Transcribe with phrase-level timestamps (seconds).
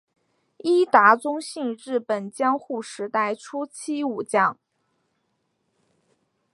[0.57, 4.57] 伊达宗信日本江户时代初期武将。